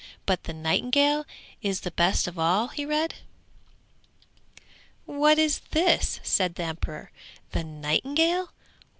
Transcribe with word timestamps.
'But 0.25 0.45
the 0.45 0.53
nightingale 0.53 1.27
is 1.61 1.81
the 1.81 1.91
best 1.91 2.27
of 2.27 2.39
all,' 2.39 2.69
he 2.69 2.87
read. 2.87 3.17
'What 5.05 5.37
is 5.37 5.59
this?' 5.69 6.19
said 6.23 6.55
the 6.55 6.63
emperor. 6.63 7.11
'The 7.51 7.63
nightingale? 7.65 8.49